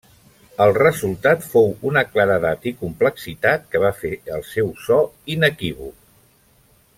El 0.63 0.71
resultat 0.77 1.43
fou 1.51 1.67
una 1.89 2.03
claredat 2.15 2.65
i 2.71 2.73
complexitat 2.79 3.69
que 3.75 3.83
va 3.87 3.93
fer 4.01 4.13
el 4.39 4.49
seu 4.55 4.73
so 4.87 4.99
inequívoc. 5.35 5.97